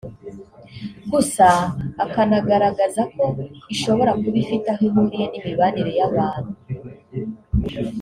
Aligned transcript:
gusa 1.11 1.47
akanagaragaza 2.03 3.01
ko 3.13 3.25
ishobora 3.73 4.11
kuba 4.21 4.37
ifite 4.43 4.65
aho 4.73 4.81
ihuriye 4.87 5.25
n’imibanire 5.29 5.91
y’abantu 5.99 6.51